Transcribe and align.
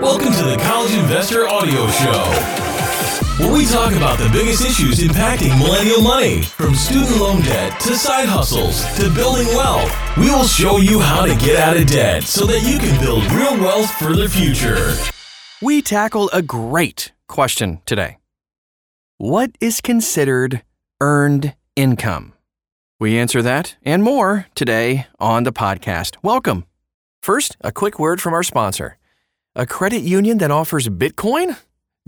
Welcome 0.00 0.32
to 0.32 0.44
the 0.44 0.56
College 0.62 0.94
Investor 0.94 1.48
Audio 1.48 1.88
Show, 1.88 2.22
where 3.42 3.52
we 3.52 3.66
talk 3.66 3.92
about 3.94 4.16
the 4.16 4.28
biggest 4.32 4.64
issues 4.64 5.00
impacting 5.00 5.58
millennial 5.58 6.00
money, 6.02 6.42
from 6.42 6.76
student 6.76 7.18
loan 7.18 7.40
debt 7.42 7.80
to 7.80 7.96
side 7.96 8.28
hustles 8.28 8.84
to 8.96 9.12
building 9.12 9.48
wealth. 9.48 9.92
We 10.16 10.30
will 10.30 10.44
show 10.44 10.76
you 10.76 11.00
how 11.00 11.26
to 11.26 11.34
get 11.44 11.56
out 11.56 11.76
of 11.76 11.88
debt 11.88 12.22
so 12.22 12.46
that 12.46 12.60
you 12.62 12.78
can 12.78 13.00
build 13.00 13.24
real 13.32 13.58
wealth 13.58 13.90
for 13.90 14.14
the 14.14 14.28
future. 14.28 14.94
We 15.60 15.82
tackle 15.82 16.30
a 16.32 16.42
great 16.42 17.10
question 17.26 17.80
today. 17.84 18.18
What 19.16 19.50
is 19.60 19.80
considered 19.80 20.62
earned 21.00 21.56
income? 21.74 22.34
We 23.00 23.18
answer 23.18 23.42
that 23.42 23.74
and 23.82 24.04
more 24.04 24.46
today 24.54 25.08
on 25.18 25.42
the 25.42 25.52
podcast. 25.52 26.16
Welcome. 26.22 26.66
First, 27.20 27.56
a 27.62 27.72
quick 27.72 27.98
word 27.98 28.20
from 28.20 28.32
our 28.32 28.44
sponsor. 28.44 28.97
A 29.60 29.66
credit 29.66 30.02
union 30.02 30.38
that 30.38 30.52
offers 30.52 30.88
Bitcoin? 30.88 31.58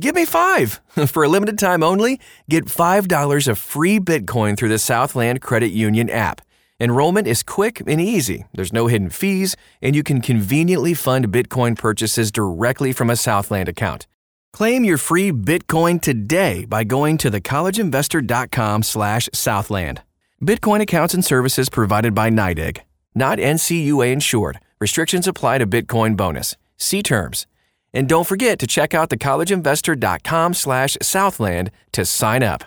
Give 0.00 0.14
me 0.14 0.24
five. 0.24 0.80
For 1.08 1.24
a 1.24 1.28
limited 1.28 1.58
time 1.58 1.82
only, 1.82 2.20
get 2.48 2.66
$5 2.66 3.48
of 3.48 3.58
free 3.58 3.98
Bitcoin 3.98 4.56
through 4.56 4.68
the 4.68 4.78
Southland 4.78 5.40
Credit 5.40 5.72
Union 5.72 6.08
app. 6.08 6.42
Enrollment 6.78 7.26
is 7.26 7.42
quick 7.42 7.82
and 7.84 8.00
easy. 8.00 8.44
There's 8.54 8.72
no 8.72 8.86
hidden 8.86 9.10
fees, 9.10 9.56
and 9.82 9.96
you 9.96 10.04
can 10.04 10.20
conveniently 10.20 10.94
fund 10.94 11.32
Bitcoin 11.32 11.76
purchases 11.76 12.30
directly 12.30 12.92
from 12.92 13.10
a 13.10 13.16
Southland 13.16 13.68
account. 13.68 14.06
Claim 14.52 14.84
your 14.84 14.96
free 14.96 15.32
Bitcoin 15.32 16.00
today 16.00 16.66
by 16.66 16.84
going 16.84 17.18
to 17.18 17.32
thecollegeinvestor.com/southland. 17.32 20.02
Bitcoin 20.40 20.80
accounts 20.80 21.14
and 21.14 21.24
services 21.24 21.68
provided 21.68 22.14
by 22.14 22.30
NYDIG, 22.30 22.82
not 23.16 23.38
NCUA 23.38 24.12
insured. 24.12 24.60
Restrictions 24.78 25.26
apply 25.26 25.58
to 25.58 25.66
Bitcoin 25.66 26.16
bonus. 26.16 26.54
See 26.80 27.02
terms. 27.02 27.46
And 27.92 28.08
don't 28.08 28.26
forget 28.26 28.58
to 28.58 28.66
check 28.66 28.94
out 28.94 29.10
thecollegeinvestor.com 29.10 30.54
slash 30.54 30.96
southland 31.02 31.70
to 31.92 32.04
sign 32.04 32.42
up. 32.42 32.64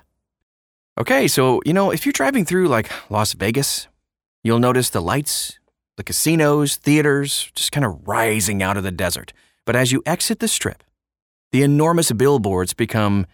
Okay, 0.99 1.27
so 1.27 1.61
you 1.65 1.73
know, 1.73 1.91
if 1.91 2.05
you're 2.05 2.13
driving 2.13 2.45
through 2.45 2.67
like 2.67 2.91
Las 3.09 3.33
Vegas, 3.33 3.87
you'll 4.43 4.59
notice 4.59 4.89
the 4.91 5.01
lights, 5.01 5.59
the 5.97 6.03
casinos, 6.03 6.75
theaters 6.75 7.51
just 7.55 7.71
kind 7.71 7.85
of 7.85 8.07
rising 8.07 8.61
out 8.61 8.77
of 8.77 8.83
the 8.83 8.91
desert. 8.91 9.33
But 9.65 9.75
as 9.75 9.91
you 9.91 10.03
exit 10.05 10.39
the 10.39 10.47
strip, 10.47 10.83
the 11.51 11.63
enormous 11.63 12.11
billboards 12.11 12.73
become 12.73 13.25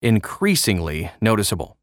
increasingly 0.00 1.10
noticeable. 1.20 1.76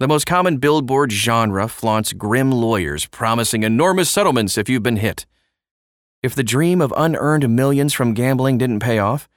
The 0.00 0.08
most 0.08 0.26
common 0.26 0.56
billboard 0.56 1.12
genre 1.12 1.68
flaunts 1.68 2.12
grim 2.12 2.50
lawyers 2.50 3.06
promising 3.06 3.62
enormous 3.62 4.10
settlements 4.10 4.58
if 4.58 4.68
you've 4.68 4.82
been 4.82 4.96
hit. 4.96 5.24
If 6.24 6.34
the 6.34 6.42
dream 6.42 6.80
of 6.80 6.94
unearned 6.96 7.50
millions 7.50 7.92
from 7.92 8.14
gambling 8.14 8.56
didn't 8.56 8.80
pay 8.80 8.98
off, 8.98 9.28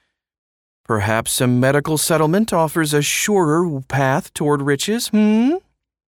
perhaps 0.85 1.41
a 1.41 1.45
medical 1.45 1.97
settlement 1.97 2.53
offers 2.53 2.93
a 2.93 3.01
surer 3.01 3.81
path 3.89 4.33
toward 4.33 4.61
riches, 4.61 5.09
hmm? 5.09 5.55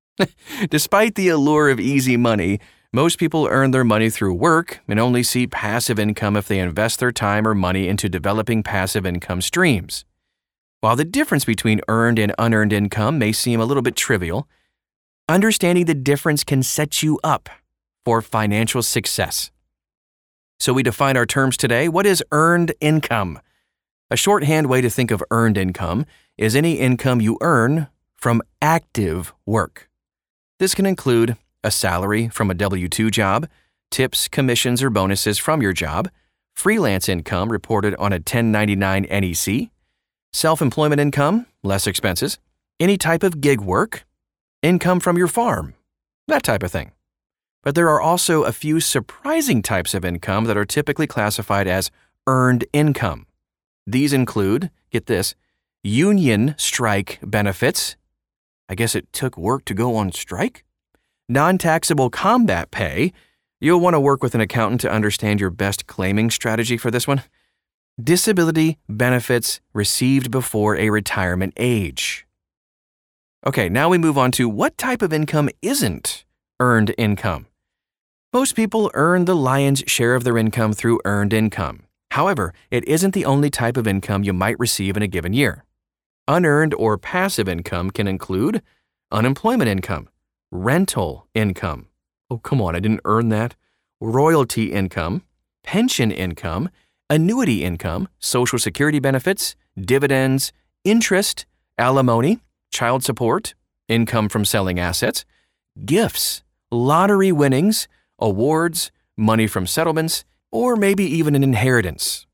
Despite 0.70 1.16
the 1.16 1.30
allure 1.30 1.68
of 1.68 1.80
easy 1.80 2.16
money, 2.16 2.60
most 2.92 3.18
people 3.18 3.48
earn 3.50 3.72
their 3.72 3.82
money 3.82 4.08
through 4.08 4.34
work 4.34 4.78
and 4.86 5.00
only 5.00 5.24
see 5.24 5.48
passive 5.48 5.98
income 5.98 6.36
if 6.36 6.46
they 6.46 6.60
invest 6.60 7.00
their 7.00 7.10
time 7.10 7.44
or 7.44 7.56
money 7.56 7.88
into 7.88 8.08
developing 8.08 8.62
passive 8.62 9.04
income 9.04 9.40
streams. 9.40 10.04
While 10.80 10.94
the 10.94 11.04
difference 11.04 11.44
between 11.44 11.80
earned 11.88 12.20
and 12.20 12.32
unearned 12.38 12.72
income 12.72 13.18
may 13.18 13.32
seem 13.32 13.60
a 13.60 13.64
little 13.64 13.82
bit 13.82 13.96
trivial, 13.96 14.46
understanding 15.28 15.86
the 15.86 15.94
difference 15.96 16.44
can 16.44 16.62
set 16.62 17.02
you 17.02 17.18
up 17.24 17.48
for 18.04 18.22
financial 18.22 18.84
success. 18.84 19.50
So 20.60 20.72
we 20.72 20.82
define 20.82 21.16
our 21.16 21.26
terms 21.26 21.56
today. 21.56 21.88
What 21.88 22.04
is 22.06 22.22
earned 22.32 22.74
income? 22.80 23.40
A 24.10 24.16
shorthand 24.16 24.68
way 24.68 24.80
to 24.80 24.90
think 24.90 25.10
of 25.10 25.22
earned 25.30 25.56
income 25.56 26.04
is 26.36 26.56
any 26.56 26.74
income 26.74 27.20
you 27.20 27.38
earn 27.40 27.88
from 28.16 28.42
active 28.60 29.32
work. 29.46 29.88
This 30.58 30.74
can 30.74 30.86
include 30.86 31.36
a 31.62 31.70
salary 31.70 32.28
from 32.28 32.50
a 32.50 32.54
W 32.54 32.88
2 32.88 33.10
job, 33.10 33.48
tips, 33.90 34.26
commissions, 34.26 34.82
or 34.82 34.90
bonuses 34.90 35.38
from 35.38 35.62
your 35.62 35.72
job, 35.72 36.10
freelance 36.54 37.08
income 37.08 37.52
reported 37.52 37.94
on 37.96 38.12
a 38.12 38.16
1099 38.16 39.04
NEC, 39.04 39.70
self 40.32 40.60
employment 40.60 41.00
income, 41.00 41.46
less 41.62 41.86
expenses, 41.86 42.38
any 42.80 42.96
type 42.96 43.22
of 43.22 43.40
gig 43.40 43.60
work, 43.60 44.04
income 44.62 44.98
from 44.98 45.16
your 45.16 45.28
farm, 45.28 45.74
that 46.26 46.42
type 46.42 46.64
of 46.64 46.72
thing. 46.72 46.90
But 47.68 47.74
there 47.74 47.90
are 47.90 48.00
also 48.00 48.44
a 48.44 48.52
few 48.52 48.80
surprising 48.80 49.60
types 49.60 49.92
of 49.92 50.02
income 50.02 50.44
that 50.44 50.56
are 50.56 50.64
typically 50.64 51.06
classified 51.06 51.66
as 51.66 51.90
earned 52.26 52.64
income. 52.72 53.26
These 53.86 54.14
include, 54.14 54.70
get 54.90 55.04
this, 55.04 55.34
union 55.82 56.54
strike 56.56 57.18
benefits. 57.22 57.94
I 58.70 58.74
guess 58.74 58.94
it 58.94 59.12
took 59.12 59.36
work 59.36 59.66
to 59.66 59.74
go 59.74 59.96
on 59.96 60.12
strike? 60.12 60.64
Non 61.28 61.58
taxable 61.58 62.08
combat 62.08 62.70
pay. 62.70 63.12
You'll 63.60 63.80
want 63.80 63.92
to 63.92 64.00
work 64.00 64.22
with 64.22 64.34
an 64.34 64.40
accountant 64.40 64.80
to 64.80 64.90
understand 64.90 65.38
your 65.38 65.50
best 65.50 65.86
claiming 65.86 66.30
strategy 66.30 66.78
for 66.78 66.90
this 66.90 67.06
one. 67.06 67.22
Disability 68.02 68.78
benefits 68.88 69.60
received 69.74 70.30
before 70.30 70.74
a 70.78 70.88
retirement 70.88 71.52
age. 71.58 72.26
Okay, 73.46 73.68
now 73.68 73.90
we 73.90 73.98
move 73.98 74.16
on 74.16 74.32
to 74.32 74.48
what 74.48 74.78
type 74.78 75.02
of 75.02 75.12
income 75.12 75.50
isn't 75.60 76.24
earned 76.60 76.94
income. 76.96 77.47
Most 78.30 78.54
people 78.54 78.90
earn 78.92 79.24
the 79.24 79.34
lion's 79.34 79.82
share 79.86 80.14
of 80.14 80.22
their 80.22 80.36
income 80.36 80.74
through 80.74 81.00
earned 81.06 81.32
income. 81.32 81.84
However, 82.10 82.52
it 82.70 82.86
isn't 82.86 83.14
the 83.14 83.24
only 83.24 83.48
type 83.48 83.78
of 83.78 83.86
income 83.86 84.22
you 84.22 84.34
might 84.34 84.58
receive 84.58 84.98
in 84.98 85.02
a 85.02 85.06
given 85.06 85.32
year. 85.32 85.64
Unearned 86.26 86.74
or 86.74 86.98
passive 86.98 87.48
income 87.48 87.90
can 87.90 88.06
include 88.06 88.60
unemployment 89.10 89.70
income, 89.70 90.10
rental 90.50 91.26
income. 91.34 91.86
Oh, 92.28 92.36
come 92.36 92.60
on, 92.60 92.76
I 92.76 92.80
didn't 92.80 93.00
earn 93.06 93.30
that. 93.30 93.56
Royalty 93.98 94.72
income, 94.72 95.22
pension 95.62 96.10
income, 96.10 96.68
annuity 97.08 97.64
income, 97.64 98.08
social 98.18 98.58
security 98.58 98.98
benefits, 98.98 99.56
dividends, 99.80 100.52
interest, 100.84 101.46
alimony, 101.78 102.40
child 102.70 103.02
support, 103.02 103.54
income 103.88 104.28
from 104.28 104.44
selling 104.44 104.78
assets, 104.78 105.24
gifts, 105.86 106.42
lottery 106.70 107.32
winnings, 107.32 107.88
awards, 108.18 108.90
money 109.16 109.46
from 109.46 109.66
settlements, 109.66 110.24
or 110.50 110.76
maybe 110.76 111.04
even 111.04 111.34
an 111.34 111.42
inheritance. 111.42 112.26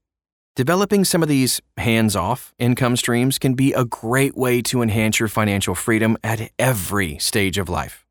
Developing 0.56 1.04
some 1.04 1.22
of 1.22 1.28
these 1.28 1.60
hands 1.78 2.14
off 2.14 2.54
income 2.58 2.96
streams 2.96 3.38
can 3.40 3.54
be 3.54 3.72
a 3.72 3.84
great 3.84 4.36
way 4.36 4.62
to 4.62 4.82
enhance 4.82 5.18
your 5.18 5.28
financial 5.28 5.74
freedom 5.74 6.16
at 6.22 6.52
every 6.58 7.18
stage 7.18 7.58
of 7.58 7.68
life. 7.68 8.06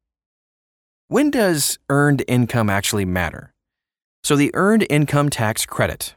When 1.08 1.32
does 1.32 1.80
earned 1.90 2.24
income 2.28 2.70
actually 2.70 3.06
matter? 3.06 3.54
So, 4.24 4.36
the 4.36 4.52
Earned 4.54 4.86
Income 4.90 5.30
Tax 5.30 5.66
Credit, 5.66 6.16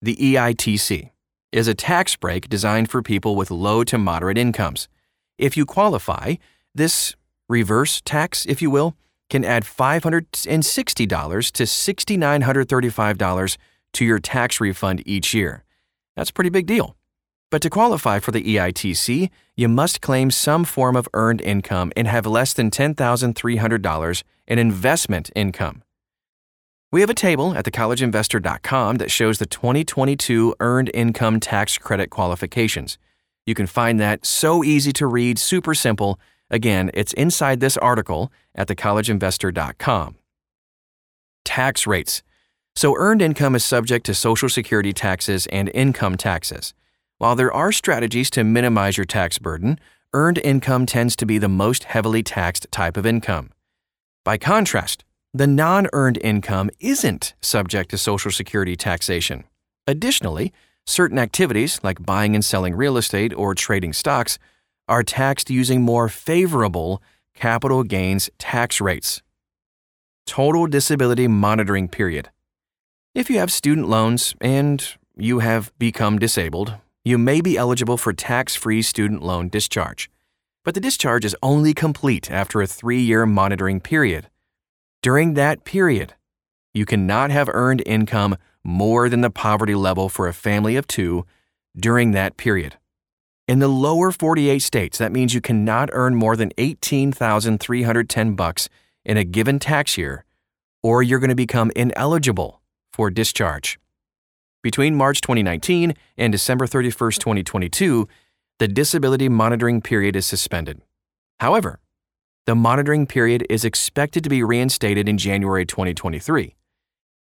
the 0.00 0.16
EITC, 0.16 1.10
is 1.52 1.66
a 1.66 1.74
tax 1.74 2.14
break 2.14 2.48
designed 2.48 2.90
for 2.90 3.02
people 3.02 3.34
with 3.34 3.50
low 3.50 3.82
to 3.84 3.98
moderate 3.98 4.38
incomes. 4.38 4.88
If 5.36 5.56
you 5.56 5.66
qualify, 5.66 6.36
this 6.74 7.14
reverse 7.48 8.00
tax, 8.04 8.46
if 8.46 8.62
you 8.62 8.70
will, 8.70 8.94
can 9.30 9.44
add 9.44 9.64
$560 9.64 11.52
to 11.52 11.62
$6,935 11.62 13.56
to 13.92 14.04
your 14.04 14.18
tax 14.18 14.60
refund 14.60 15.02
each 15.06 15.32
year. 15.32 15.64
That's 16.16 16.30
a 16.30 16.34
pretty 16.34 16.50
big 16.50 16.66
deal. 16.66 16.96
But 17.50 17.62
to 17.62 17.70
qualify 17.70 18.18
for 18.20 18.30
the 18.30 18.42
EITC, 18.42 19.30
you 19.56 19.68
must 19.68 20.00
claim 20.00 20.30
some 20.30 20.64
form 20.64 20.94
of 20.96 21.08
earned 21.14 21.40
income 21.40 21.92
and 21.96 22.06
have 22.06 22.26
less 22.26 22.52
than 22.52 22.70
$10,300 22.70 24.22
in 24.46 24.58
investment 24.58 25.30
income. 25.34 25.82
We 26.92 27.00
have 27.02 27.10
a 27.10 27.14
table 27.14 27.54
at 27.54 27.64
thecollegeinvestor.com 27.64 28.96
that 28.96 29.10
shows 29.10 29.38
the 29.38 29.46
2022 29.46 30.56
Earned 30.58 30.90
Income 30.92 31.38
Tax 31.40 31.78
Credit 31.78 32.10
qualifications. 32.10 32.98
You 33.46 33.54
can 33.54 33.66
find 33.66 33.98
that 34.00 34.26
so 34.26 34.64
easy 34.64 34.92
to 34.94 35.06
read, 35.06 35.38
super 35.38 35.74
simple. 35.74 36.18
Again, 36.50 36.90
it's 36.94 37.12
inside 37.12 37.60
this 37.60 37.76
article 37.76 38.32
at 38.54 38.68
thecollegeinvestor.com. 38.68 40.16
Tax 41.44 41.86
rates. 41.86 42.22
So, 42.74 42.96
earned 42.96 43.22
income 43.22 43.54
is 43.54 43.64
subject 43.64 44.06
to 44.06 44.14
Social 44.14 44.48
Security 44.48 44.92
taxes 44.92 45.46
and 45.48 45.70
income 45.74 46.16
taxes. 46.16 46.74
While 47.18 47.36
there 47.36 47.52
are 47.52 47.72
strategies 47.72 48.30
to 48.30 48.44
minimize 48.44 48.96
your 48.96 49.04
tax 49.04 49.38
burden, 49.38 49.78
earned 50.12 50.38
income 50.38 50.86
tends 50.86 51.14
to 51.16 51.26
be 51.26 51.38
the 51.38 51.48
most 51.48 51.84
heavily 51.84 52.22
taxed 52.22 52.66
type 52.70 52.96
of 52.96 53.06
income. 53.06 53.50
By 54.24 54.38
contrast, 54.38 55.04
the 55.32 55.46
non 55.46 55.88
earned 55.92 56.18
income 56.22 56.70
isn't 56.80 57.34
subject 57.40 57.90
to 57.90 57.98
Social 57.98 58.30
Security 58.30 58.76
taxation. 58.76 59.44
Additionally, 59.86 60.52
certain 60.86 61.18
activities 61.18 61.80
like 61.82 62.04
buying 62.04 62.34
and 62.34 62.44
selling 62.44 62.74
real 62.74 62.96
estate 62.96 63.32
or 63.34 63.54
trading 63.54 63.92
stocks 63.92 64.38
are 64.90 65.04
taxed 65.04 65.48
using 65.48 65.80
more 65.80 66.08
favorable 66.08 67.00
capital 67.34 67.84
gains 67.84 68.28
tax 68.38 68.80
rates. 68.80 69.22
Total 70.26 70.66
disability 70.66 71.28
monitoring 71.28 71.88
period. 71.88 72.30
If 73.14 73.30
you 73.30 73.38
have 73.38 73.52
student 73.52 73.88
loans 73.88 74.34
and 74.40 74.84
you 75.16 75.38
have 75.38 75.72
become 75.78 76.18
disabled, 76.18 76.74
you 77.04 77.18
may 77.18 77.40
be 77.40 77.56
eligible 77.56 77.96
for 77.96 78.12
tax 78.12 78.56
free 78.56 78.82
student 78.82 79.22
loan 79.22 79.48
discharge. 79.48 80.10
But 80.64 80.74
the 80.74 80.80
discharge 80.80 81.24
is 81.24 81.36
only 81.42 81.72
complete 81.72 82.30
after 82.30 82.60
a 82.60 82.66
three 82.66 83.00
year 83.00 83.24
monitoring 83.26 83.80
period. 83.80 84.28
During 85.02 85.34
that 85.34 85.64
period, 85.64 86.14
you 86.74 86.84
cannot 86.84 87.30
have 87.30 87.48
earned 87.52 87.82
income 87.86 88.36
more 88.64 89.08
than 89.08 89.20
the 89.20 89.30
poverty 89.30 89.74
level 89.74 90.08
for 90.08 90.26
a 90.26 90.34
family 90.34 90.76
of 90.76 90.86
two 90.86 91.24
during 91.76 92.10
that 92.10 92.36
period. 92.36 92.76
In 93.50 93.58
the 93.58 93.66
lower 93.66 94.12
48 94.12 94.60
states, 94.60 94.98
that 94.98 95.10
means 95.10 95.34
you 95.34 95.40
cannot 95.40 95.90
earn 95.92 96.14
more 96.14 96.36
than 96.36 96.52
18,310 96.56 98.34
bucks 98.36 98.68
in 99.04 99.16
a 99.16 99.24
given 99.24 99.58
tax 99.58 99.98
year 99.98 100.24
or 100.84 101.02
you're 101.02 101.18
going 101.18 101.30
to 101.30 101.34
become 101.34 101.72
ineligible 101.74 102.62
for 102.92 103.10
discharge. 103.10 103.80
Between 104.62 104.94
March 104.94 105.20
2019 105.20 105.94
and 106.16 106.30
December 106.30 106.68
31, 106.68 107.10
2022, 107.10 108.06
the 108.60 108.68
disability 108.68 109.28
monitoring 109.28 109.82
period 109.82 110.14
is 110.14 110.26
suspended. 110.26 110.82
However, 111.40 111.80
the 112.46 112.54
monitoring 112.54 113.04
period 113.04 113.44
is 113.50 113.64
expected 113.64 114.22
to 114.22 114.30
be 114.30 114.44
reinstated 114.44 115.08
in 115.08 115.18
January 115.18 115.66
2023. 115.66 116.54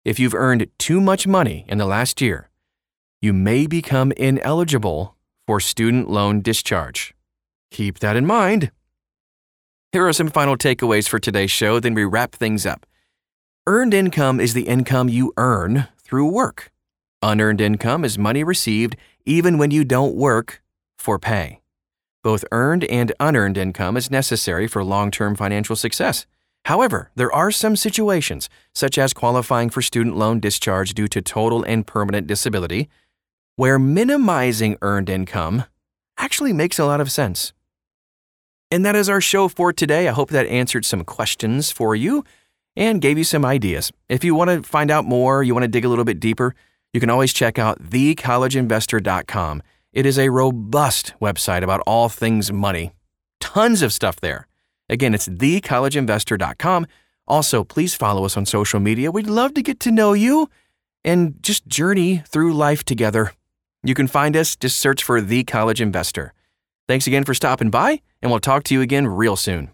If 0.05 0.19
you've 0.19 0.35
earned 0.35 0.67
too 0.77 1.01
much 1.01 1.25
money 1.25 1.65
in 1.67 1.79
the 1.79 1.87
last 1.87 2.21
year, 2.21 2.51
you 3.19 3.33
may 3.33 3.65
become 3.65 4.11
ineligible 4.11 5.15
for 5.49 5.59
student 5.59 6.07
loan 6.07 6.41
discharge. 6.41 7.15
Keep 7.71 7.97
that 7.97 8.15
in 8.15 8.23
mind. 8.23 8.69
Here 9.91 10.07
are 10.07 10.13
some 10.13 10.27
final 10.27 10.55
takeaways 10.55 11.09
for 11.09 11.17
today's 11.17 11.49
show, 11.49 11.79
then 11.79 11.95
we 11.95 12.05
wrap 12.05 12.33
things 12.33 12.67
up. 12.67 12.85
Earned 13.65 13.95
income 13.95 14.39
is 14.39 14.53
the 14.53 14.67
income 14.67 15.09
you 15.09 15.33
earn 15.37 15.87
through 15.97 16.31
work. 16.31 16.71
Unearned 17.23 17.61
income 17.61 18.05
is 18.05 18.15
money 18.15 18.43
received 18.43 18.95
even 19.25 19.57
when 19.57 19.71
you 19.71 19.83
don't 19.83 20.13
work 20.13 20.61
for 20.99 21.17
pay. 21.17 21.61
Both 22.23 22.45
earned 22.51 22.83
and 22.83 23.11
unearned 23.19 23.57
income 23.57 23.97
is 23.97 24.11
necessary 24.11 24.67
for 24.67 24.83
long 24.83 25.09
term 25.09 25.35
financial 25.35 25.75
success. 25.75 26.27
However, 26.65 27.09
there 27.15 27.33
are 27.33 27.49
some 27.49 27.75
situations, 27.75 28.49
such 28.75 28.99
as 28.99 29.13
qualifying 29.13 29.71
for 29.71 29.81
student 29.81 30.15
loan 30.15 30.39
discharge 30.39 30.93
due 30.93 31.07
to 31.07 31.23
total 31.23 31.63
and 31.63 31.87
permanent 31.87 32.27
disability, 32.27 32.87
where 33.59 33.77
minimizing 33.77 34.77
earned 34.81 35.09
income 35.09 35.65
actually 36.17 36.53
makes 36.53 36.79
a 36.79 36.85
lot 36.85 37.01
of 37.01 37.11
sense. 37.11 37.51
And 38.71 38.85
that 38.85 38.95
is 38.95 39.09
our 39.09 39.19
show 39.19 39.49
for 39.49 39.73
today. 39.73 40.07
I 40.07 40.13
hope 40.13 40.29
that 40.29 40.47
answered 40.47 40.85
some 40.85 41.03
questions 41.03 41.69
for 41.69 41.93
you 41.93 42.23
and 42.77 43.01
gave 43.01 43.17
you 43.17 43.25
some 43.25 43.43
ideas. 43.43 43.91
If 44.07 44.23
you 44.23 44.33
want 44.33 44.49
to 44.49 44.63
find 44.63 44.89
out 44.89 45.03
more, 45.03 45.43
you 45.43 45.53
want 45.53 45.65
to 45.65 45.67
dig 45.67 45.83
a 45.83 45.89
little 45.89 46.05
bit 46.05 46.21
deeper, 46.21 46.55
you 46.93 47.01
can 47.01 47.09
always 47.09 47.33
check 47.33 47.59
out 47.59 47.83
thecollegeinvestor.com. 47.83 49.61
It 49.91 50.05
is 50.05 50.17
a 50.17 50.29
robust 50.29 51.13
website 51.19 51.61
about 51.61 51.81
all 51.85 52.07
things 52.07 52.53
money. 52.53 52.93
Tons 53.41 53.81
of 53.81 53.91
stuff 53.91 54.21
there. 54.21 54.47
Again, 54.87 55.13
it's 55.13 55.27
thecollegeinvestor.com. 55.27 56.87
Also, 57.27 57.65
please 57.65 57.93
follow 57.93 58.23
us 58.23 58.37
on 58.37 58.45
social 58.45 58.79
media. 58.79 59.11
We'd 59.11 59.27
love 59.27 59.53
to 59.55 59.61
get 59.61 59.81
to 59.81 59.91
know 59.91 60.13
you 60.13 60.49
and 61.03 61.43
just 61.43 61.67
journey 61.67 62.23
through 62.25 62.53
life 62.53 62.85
together. 62.85 63.33
You 63.81 63.93
can 63.93 64.07
find 64.07 64.35
us, 64.35 64.55
just 64.57 64.77
search 64.77 65.03
for 65.03 65.21
The 65.21 65.45
College 65.45 65.79
Investor. 65.79 66.33
Thanks 66.89 67.07
again 67.07 67.23
for 67.23 67.33
stopping 67.33 67.69
by, 67.69 68.01
and 68.21 68.29
we'll 68.29 68.41
talk 68.41 68.63
to 68.65 68.73
you 68.73 68.81
again 68.81 69.07
real 69.07 69.37
soon. 69.37 69.71